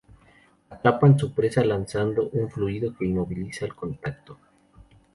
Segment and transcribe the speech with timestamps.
[0.71, 4.39] Atrapan su presa lanzando un fluido que inmoviliza al contacto.